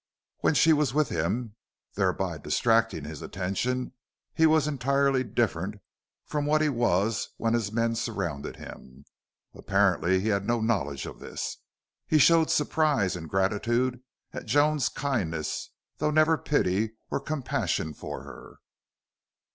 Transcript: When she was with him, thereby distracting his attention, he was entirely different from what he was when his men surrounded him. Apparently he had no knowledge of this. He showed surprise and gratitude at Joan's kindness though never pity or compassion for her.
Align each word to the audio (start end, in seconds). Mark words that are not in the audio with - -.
When 0.39 0.55
she 0.55 0.73
was 0.73 0.95
with 0.95 1.09
him, 1.09 1.55
thereby 1.93 2.39
distracting 2.39 3.03
his 3.03 3.21
attention, 3.21 3.93
he 4.33 4.47
was 4.47 4.67
entirely 4.67 5.23
different 5.23 5.75
from 6.25 6.47
what 6.47 6.59
he 6.61 6.69
was 6.69 7.29
when 7.37 7.53
his 7.53 7.71
men 7.71 7.93
surrounded 7.93 8.55
him. 8.55 9.05
Apparently 9.53 10.19
he 10.19 10.29
had 10.29 10.43
no 10.47 10.59
knowledge 10.59 11.05
of 11.05 11.19
this. 11.19 11.57
He 12.07 12.17
showed 12.17 12.49
surprise 12.49 13.15
and 13.15 13.29
gratitude 13.29 14.01
at 14.33 14.47
Joan's 14.47 14.89
kindness 14.89 15.69
though 15.97 16.09
never 16.09 16.35
pity 16.35 16.95
or 17.11 17.19
compassion 17.19 17.93
for 17.93 18.23
her. 18.23 18.55